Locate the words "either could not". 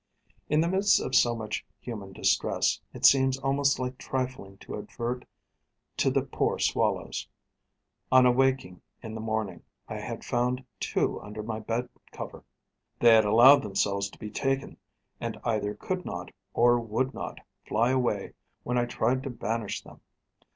15.43-16.31